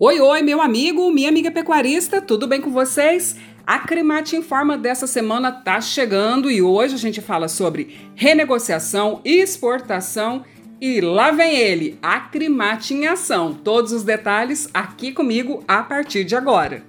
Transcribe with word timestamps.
Oi, 0.00 0.20
oi, 0.20 0.42
meu 0.42 0.62
amigo, 0.62 1.10
minha 1.10 1.28
amiga 1.28 1.50
pecuarista, 1.50 2.22
tudo 2.22 2.46
bem 2.46 2.60
com 2.60 2.70
vocês? 2.70 3.34
A 3.66 3.80
Cremate 3.80 4.36
Informa 4.36 4.78
dessa 4.78 5.08
semana 5.08 5.50
tá 5.50 5.80
chegando 5.80 6.48
e 6.48 6.62
hoje 6.62 6.94
a 6.94 6.98
gente 6.98 7.20
fala 7.20 7.48
sobre 7.48 7.98
renegociação, 8.14 9.20
exportação 9.24 10.44
e 10.80 11.00
lá 11.00 11.32
vem 11.32 11.56
ele, 11.56 11.98
a 12.00 12.20
Cremate 12.20 12.94
em 12.94 13.08
ação. 13.08 13.52
Todos 13.52 13.90
os 13.90 14.04
detalhes 14.04 14.68
aqui 14.72 15.10
comigo 15.10 15.64
a 15.66 15.82
partir 15.82 16.22
de 16.22 16.36
agora. 16.36 16.84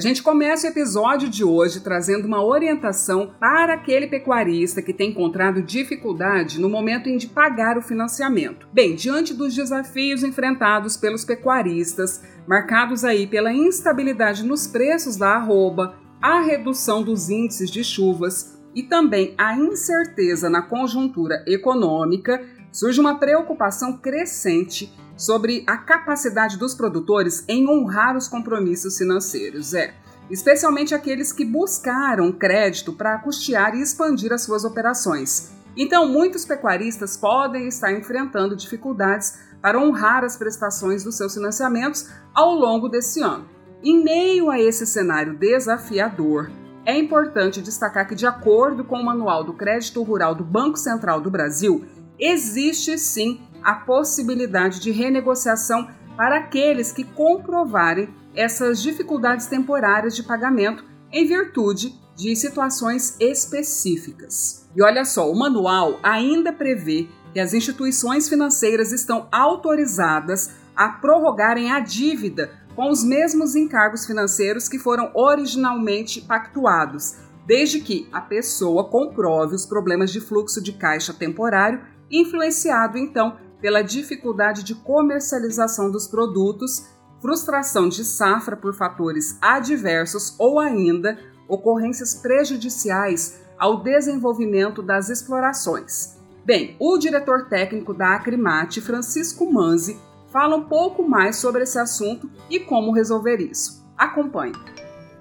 A 0.00 0.02
gente 0.02 0.22
começa 0.22 0.66
o 0.66 0.70
episódio 0.70 1.28
de 1.28 1.44
hoje 1.44 1.80
trazendo 1.80 2.26
uma 2.26 2.42
orientação 2.42 3.34
para 3.38 3.74
aquele 3.74 4.06
pecuarista 4.06 4.80
que 4.80 4.94
tem 4.94 5.10
encontrado 5.10 5.60
dificuldade 5.60 6.58
no 6.58 6.70
momento 6.70 7.10
em 7.10 7.18
de 7.18 7.26
pagar 7.26 7.76
o 7.76 7.82
financiamento. 7.82 8.66
Bem, 8.72 8.94
diante 8.94 9.34
dos 9.34 9.54
desafios 9.54 10.24
enfrentados 10.24 10.96
pelos 10.96 11.22
pecuaristas, 11.22 12.22
marcados 12.48 13.04
aí 13.04 13.26
pela 13.26 13.52
instabilidade 13.52 14.42
nos 14.42 14.66
preços 14.66 15.16
da 15.18 15.34
arroba, 15.34 15.94
a 16.18 16.40
redução 16.40 17.02
dos 17.02 17.28
índices 17.28 17.70
de 17.70 17.84
chuvas 17.84 18.58
e 18.74 18.82
também 18.82 19.34
a 19.36 19.54
incerteza 19.54 20.48
na 20.48 20.62
conjuntura 20.62 21.44
econômica, 21.46 22.42
surge 22.72 23.00
uma 23.00 23.18
preocupação 23.18 23.96
crescente 23.96 24.92
sobre 25.16 25.64
a 25.66 25.76
capacidade 25.76 26.56
dos 26.56 26.74
produtores 26.74 27.44
em 27.46 27.68
honrar 27.68 28.16
os 28.16 28.28
compromissos 28.28 28.96
financeiros. 28.96 29.74
É, 29.74 29.94
especialmente 30.30 30.94
aqueles 30.94 31.32
que 31.32 31.44
buscaram 31.44 32.32
crédito 32.32 32.92
para 32.92 33.18
custear 33.18 33.74
e 33.74 33.82
expandir 33.82 34.32
as 34.32 34.42
suas 34.42 34.64
operações. 34.64 35.50
Então, 35.76 36.08
muitos 36.08 36.44
pecuaristas 36.44 37.16
podem 37.16 37.68
estar 37.68 37.92
enfrentando 37.92 38.56
dificuldades 38.56 39.38
para 39.60 39.78
honrar 39.78 40.24
as 40.24 40.36
prestações 40.36 41.04
dos 41.04 41.16
seus 41.16 41.34
financiamentos 41.34 42.08
ao 42.34 42.54
longo 42.54 42.88
desse 42.88 43.20
ano. 43.20 43.46
Em 43.82 44.02
meio 44.02 44.50
a 44.50 44.60
esse 44.60 44.86
cenário 44.86 45.34
desafiador, 45.34 46.50
é 46.84 46.98
importante 46.98 47.60
destacar 47.60 48.06
que, 48.06 48.14
de 48.14 48.26
acordo 48.26 48.84
com 48.84 48.96
o 48.96 49.04
Manual 49.04 49.44
do 49.44 49.52
Crédito 49.52 50.02
Rural 50.02 50.34
do 50.34 50.44
Banco 50.44 50.78
Central 50.78 51.20
do 51.20 51.30
Brasil, 51.30 51.84
existe 52.20 52.98
sim 52.98 53.40
a 53.62 53.74
possibilidade 53.74 54.80
de 54.80 54.90
renegociação 54.90 55.88
para 56.16 56.36
aqueles 56.36 56.92
que 56.92 57.04
comprovarem 57.04 58.08
essas 58.34 58.82
dificuldades 58.82 59.46
temporárias 59.46 60.14
de 60.14 60.22
pagamento 60.22 60.84
em 61.12 61.26
virtude 61.26 61.98
de 62.14 62.36
situações 62.36 63.16
específicas. 63.18 64.68
E 64.76 64.82
olha 64.82 65.04
só, 65.04 65.30
o 65.30 65.38
manual 65.38 65.98
ainda 66.02 66.52
prevê 66.52 67.08
que 67.32 67.40
as 67.40 67.54
instituições 67.54 68.28
financeiras 68.28 68.92
estão 68.92 69.26
autorizadas 69.32 70.50
a 70.76 70.88
prorrogarem 70.88 71.72
a 71.72 71.80
dívida 71.80 72.50
com 72.76 72.90
os 72.90 73.02
mesmos 73.02 73.54
encargos 73.56 74.06
financeiros 74.06 74.68
que 74.68 74.78
foram 74.78 75.10
originalmente 75.14 76.20
pactuados, 76.20 77.16
desde 77.46 77.80
que 77.80 78.08
a 78.12 78.20
pessoa 78.20 78.88
comprove 78.88 79.54
os 79.54 79.66
problemas 79.66 80.12
de 80.12 80.20
fluxo 80.20 80.62
de 80.62 80.72
caixa 80.72 81.12
temporário, 81.12 81.80
influenciado 82.10 82.98
então 82.98 83.36
pela 83.60 83.82
dificuldade 83.82 84.62
de 84.62 84.74
comercialização 84.74 85.90
dos 85.90 86.06
produtos, 86.06 86.86
frustração 87.20 87.88
de 87.88 88.04
safra 88.04 88.56
por 88.56 88.74
fatores 88.74 89.38
adversos 89.40 90.34
ou 90.38 90.58
ainda 90.58 91.18
ocorrências 91.46 92.14
prejudiciais 92.14 93.40
ao 93.58 93.82
desenvolvimento 93.82 94.82
das 94.82 95.10
explorações. 95.10 96.18
Bem, 96.44 96.74
o 96.80 96.96
diretor 96.96 97.48
técnico 97.48 97.92
da 97.92 98.14
Acrimate, 98.14 98.80
Francisco 98.80 99.52
Manzi, 99.52 100.00
fala 100.28 100.56
um 100.56 100.64
pouco 100.64 101.06
mais 101.06 101.36
sobre 101.36 101.64
esse 101.64 101.78
assunto 101.78 102.30
e 102.48 102.58
como 102.58 102.92
resolver 102.92 103.36
isso. 103.36 103.84
Acompanhe. 103.98 104.54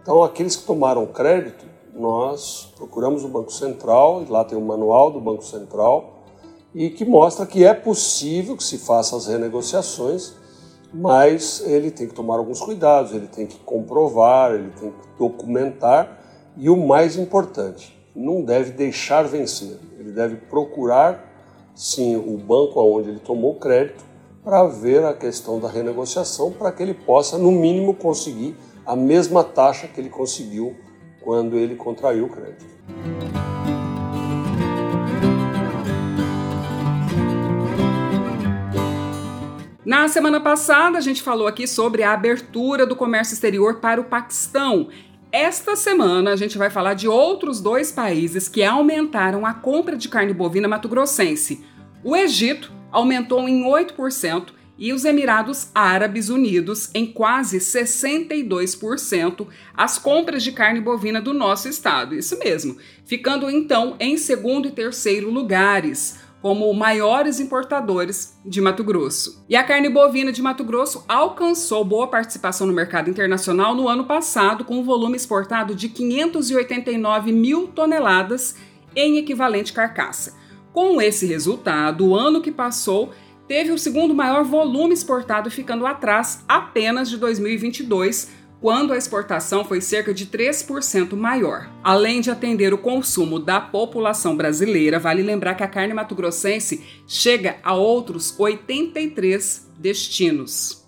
Então, 0.02 0.24
aqueles 0.24 0.56
que 0.56 0.66
tomaram 0.66 1.06
crédito, 1.08 1.66
nós 1.94 2.74
procuramos 2.78 3.26
o 3.26 3.28
Banco 3.28 3.52
Central, 3.52 4.24
lá 4.30 4.46
tem 4.46 4.58
o 4.58 4.62
manual 4.62 5.12
do 5.12 5.20
Banco 5.20 5.44
Central, 5.44 6.19
e 6.74 6.90
que 6.90 7.06
mostra 7.06 7.46
que 7.46 7.64
é 7.66 7.74
possível 7.74 8.56
que 8.56 8.64
se 8.64 8.78
faça 8.78 9.16
as 9.16 9.28
renegociações, 9.28 10.34
mas 10.94 11.64
ele 11.66 11.92
tem 11.92 12.08
que 12.08 12.14
tomar 12.14 12.38
alguns 12.38 12.60
cuidados, 12.60 13.14
ele 13.14 13.28
tem 13.28 13.46
que 13.46 13.58
comprovar, 13.60 14.54
ele 14.54 14.72
tem 14.80 14.92
que 14.92 15.18
documentar 15.18 16.20
e 16.58 16.70
o 16.70 16.78
mais 16.78 17.16
importante, 17.16 17.98
não 18.16 18.44
deve 18.44 18.72
deixar 18.72 19.24
vencer, 19.24 19.78
ele 20.00 20.12
deve 20.12 20.36
procurar 20.36 21.26
sim 21.76 22.16
o 22.16 22.38
banco 22.38 22.80
aonde 22.80 23.10
ele 23.10 23.20
tomou 23.20 23.56
crédito 23.56 24.04
para 24.44 24.66
ver 24.66 25.06
a 25.06 25.14
questão 25.14 25.60
da 25.60 25.70
renegociação 25.70 26.52
para 26.52 26.72
que 26.72 26.82
ele 26.82 26.94
possa 26.94 27.38
no 27.38 27.52
mínimo 27.52 27.94
conseguir 27.94 28.56
a 28.86 28.96
mesma 28.96 29.44
taxa 29.44 29.88
que 29.88 30.02
ele 30.02 30.10
conseguiu 30.10 30.76
quando 31.22 31.56
ele 31.56 31.76
contraiu 31.76 32.26
o 32.26 32.30
crédito. 32.30 32.66
Na 39.90 40.08
semana 40.08 40.40
passada, 40.40 41.00
a 41.00 41.02
gente 41.02 41.24
falou 41.24 41.48
aqui 41.48 41.66
sobre 41.66 42.04
a 42.04 42.14
abertura 42.14 42.86
do 42.86 42.96
comércio 42.96 43.34
exterior 43.34 43.78
para 43.78 44.00
o 44.00 44.04
Paquistão. 44.04 44.90
Esta 45.32 45.76
semana, 45.76 46.30
a 46.30 46.36
gente 46.36 46.60
vai 46.60 46.70
falar 46.70 46.94
de 46.94 47.08
outros 47.08 47.60
dois 47.60 47.92
países 47.92 48.48
que 48.48 48.64
aumentaram 48.64 49.48
a 49.48 49.54
compra 49.56 49.98
de 49.98 50.08
carne 50.08 50.32
bovina 50.32 50.68
mato-grossense. 50.68 51.66
O 52.04 52.16
Egito 52.16 52.72
aumentou 52.92 53.50
em 53.50 53.64
8% 53.64 54.50
e 54.78 54.94
os 54.94 55.06
Emirados 55.06 55.72
Árabes 55.74 56.30
Unidos 56.30 56.92
em 56.94 57.08
quase 57.08 57.58
62% 57.58 59.48
as 59.76 59.98
compras 59.98 60.44
de 60.44 60.52
carne 60.52 60.80
bovina 60.80 61.20
do 61.20 61.34
nosso 61.34 61.68
estado. 61.68 62.14
Isso 62.14 62.38
mesmo, 62.38 62.78
ficando 63.06 63.50
então 63.50 63.96
em 64.00 64.18
segundo 64.18 64.68
e 64.68 64.72
terceiro 64.72 65.32
lugares 65.32 66.29
como 66.42 66.74
maiores 66.74 67.40
importadores 67.40 68.40
de 68.46 68.62
Mato 68.62 68.84
Grosso. 68.84 69.44
E 69.50 69.56
a 69.56 69.64
carne 69.64 69.90
bovina 69.90 70.32
de 70.32 70.42
Mato 70.42 70.64
Grosso 70.64 71.04
alcançou 71.08 71.84
boa 71.84 72.08
participação 72.08 72.66
no 72.66 72.74
mercado 72.74 73.10
internacional 73.10 73.76
no 73.76 73.90
ano 73.90 74.06
passado, 74.06 74.64
com 74.64 74.78
um 74.80 74.84
volume 74.84 75.18
exportado 75.18 75.76
de 75.76 75.90
589 75.90 77.32
mil 77.32 77.68
toneladas 77.68 78.56
em 78.96 79.18
equivalente 79.18 79.74
carcaça. 79.74 80.38
Com 80.72 81.02
esse 81.02 81.26
resultado, 81.26 82.08
o 82.08 82.16
ano 82.16 82.42
que 82.42 82.52
passou 82.52 83.12
teve 83.48 83.72
o 83.72 83.78
segundo 83.78 84.14
maior 84.14 84.44
volume 84.44 84.94
exportado, 84.94 85.50
ficando 85.50 85.86
atrás 85.86 86.44
apenas 86.48 87.10
de 87.10 87.18
2022, 87.18 88.30
quando 88.62 88.92
a 88.92 88.98
exportação 88.98 89.64
foi 89.64 89.80
cerca 89.82 90.14
de 90.14 90.26
3% 90.26 91.16
maior. 91.16 91.70
Além 91.84 92.22
de 92.22 92.30
atender 92.30 92.74
o 92.74 92.78
consumo 92.78 93.40
da 93.40 93.60
população 93.60 94.36
brasileira, 94.36 95.00
vale 95.00 95.22
lembrar 95.22 95.56
que 95.56 95.64
a 95.64 95.68
carne 95.68 95.94
mato-grossense 95.94 96.84
chega 97.08 97.58
a 97.64 97.74
outros 97.74 98.38
83 98.38 99.70
destinos. 99.78 100.86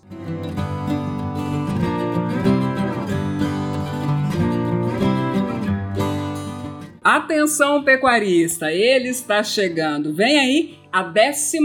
Atenção 7.02 7.82
pecuarista, 7.82 8.70
ele 8.70 9.08
está 9.08 9.42
chegando. 9.42 10.14
Vem 10.14 10.38
aí 10.38 10.81
a 10.92 11.02
12 11.02 11.58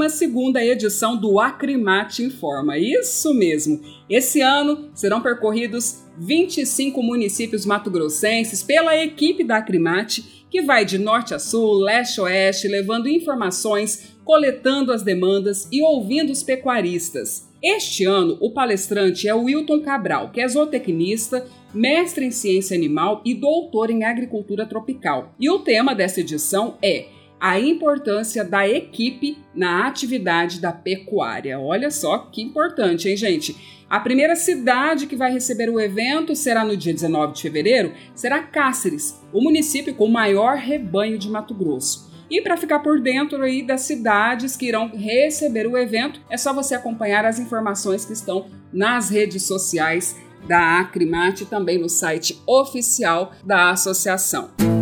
edição 0.59 1.17
do 1.17 1.37
Acrimate 1.37 2.23
Informa. 2.23 2.77
Isso 2.77 3.33
mesmo. 3.33 3.81
Esse 4.09 4.39
ano 4.39 4.89
serão 4.93 5.21
percorridos 5.21 6.03
25 6.17 7.03
municípios 7.03 7.65
mato-grossenses 7.65 8.63
pela 8.63 8.95
equipe 8.95 9.43
da 9.43 9.57
Acrimate, 9.57 10.45
que 10.49 10.61
vai 10.61 10.85
de 10.85 10.97
norte 10.97 11.33
a 11.33 11.39
sul, 11.39 11.73
leste 11.79 12.21
a 12.21 12.23
oeste, 12.23 12.69
levando 12.69 13.09
informações, 13.09 14.15
coletando 14.23 14.93
as 14.93 15.03
demandas 15.03 15.67
e 15.71 15.81
ouvindo 15.81 16.31
os 16.31 16.41
pecuaristas. 16.41 17.47
Este 17.61 18.05
ano, 18.05 18.37
o 18.39 18.51
palestrante 18.51 19.27
é 19.27 19.35
o 19.35 19.43
Wilton 19.43 19.81
Cabral, 19.81 20.31
que 20.31 20.39
é 20.39 20.47
zootecnista, 20.47 21.45
mestre 21.73 22.25
em 22.25 22.31
ciência 22.31 22.77
animal 22.77 23.21
e 23.25 23.33
doutor 23.33 23.89
em 23.89 24.05
agricultura 24.05 24.65
tropical. 24.65 25.33
E 25.39 25.49
o 25.49 25.59
tema 25.59 25.93
dessa 25.93 26.21
edição 26.21 26.77
é 26.81 27.16
a 27.39 27.59
importância 27.59 28.43
da 28.43 28.67
equipe 28.67 29.37
na 29.53 29.87
atividade 29.87 30.59
da 30.59 30.71
pecuária. 30.71 31.59
Olha 31.59 31.91
só 31.91 32.17
que 32.31 32.41
importante, 32.41 33.09
hein, 33.09 33.15
gente? 33.15 33.55
A 33.89 33.99
primeira 33.99 34.35
cidade 34.35 35.07
que 35.07 35.15
vai 35.15 35.31
receber 35.31 35.69
o 35.69 35.79
evento 35.79 36.35
será 36.35 36.65
no 36.65 36.75
dia 36.75 36.93
19 36.93 37.33
de 37.33 37.41
fevereiro, 37.41 37.93
será 38.13 38.43
Cáceres, 38.43 39.21
o 39.31 39.41
município 39.41 39.95
com 39.95 40.05
o 40.05 40.11
maior 40.11 40.57
rebanho 40.57 41.17
de 41.17 41.29
Mato 41.29 41.53
Grosso. 41.53 42.07
E 42.29 42.41
para 42.41 42.57
ficar 42.57 42.79
por 42.79 42.99
dentro 42.99 43.41
aí 43.41 43.65
das 43.65 43.81
cidades 43.81 44.57
que 44.57 44.65
irão 44.65 44.89
receber 44.89 45.65
o 45.65 45.77
evento, 45.77 46.19
é 46.29 46.35
só 46.35 46.51
você 46.51 46.75
acompanhar 46.75 47.23
as 47.23 47.39
informações 47.39 48.03
que 48.03 48.11
estão 48.11 48.47
nas 48.73 49.09
redes 49.09 49.43
sociais 49.43 50.17
da 50.45 50.79
Acrimate 50.79 51.43
e 51.43 51.47
também 51.47 51.77
no 51.77 51.87
site 51.87 52.41
oficial 52.45 53.31
da 53.45 53.69
associação. 53.69 54.76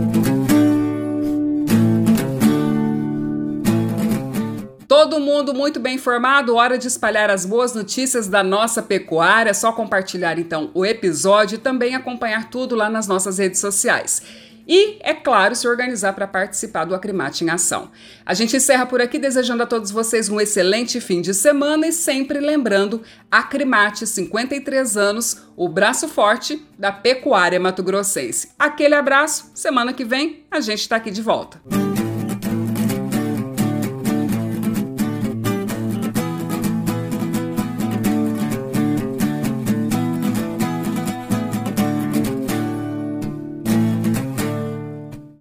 Todo 5.06 5.20
mundo 5.20 5.54
muito 5.54 5.80
bem 5.80 5.98
informado, 5.98 6.56
hora 6.56 6.80
de 6.80 6.88
espalhar 6.88 7.30
as 7.30 7.46
boas 7.46 7.76
notícias 7.76 8.28
da 8.28 8.44
nossa 8.44 8.82
pecuária. 8.82 9.52
É 9.52 9.54
só 9.54 9.72
compartilhar 9.72 10.40
então 10.40 10.72
o 10.74 10.84
episódio 10.84 11.58
e 11.58 11.60
também 11.60 11.94
acompanhar 11.94 12.50
tudo 12.50 12.74
lá 12.74 12.90
nas 12.90 13.08
nossas 13.08 13.38
redes 13.38 13.60
sociais. 13.60 14.24
E, 14.68 14.98
é 15.02 15.14
claro, 15.14 15.56
se 15.56 15.68
organizar 15.68 16.14
para 16.14 16.26
participar 16.26 16.86
do 16.86 16.96
Acrimate 16.96 17.44
em 17.44 17.52
Ação. 17.52 17.92
A 18.26 18.34
gente 18.34 18.58
encerra 18.58 18.88
por 18.88 19.00
aqui 19.00 19.20
desejando 19.20 19.62
a 19.62 19.68
todos 19.68 19.92
vocês 19.92 20.28
um 20.28 20.42
excelente 20.42 21.00
fim 21.00 21.22
de 21.22 21.36
semana 21.36 21.86
e 21.86 21.94
sempre 21.94 22.40
lembrando 22.40 23.04
Acrimate, 23.30 24.08
53 24.08 24.98
anos, 24.98 25.38
o 25.56 25.70
braço 25.70 26.08
forte 26.08 26.66
da 26.80 26.92
pecuária 26.92 27.60
mato-grossense. 27.60 28.50
Aquele 28.58 28.96
abraço, 28.96 29.52
semana 29.54 29.94
que 29.94 30.04
vem 30.04 30.48
a 30.50 30.60
gente 30.60 30.80
está 30.80 30.96
aqui 30.96 31.12
de 31.12 31.22
volta. 31.22 31.62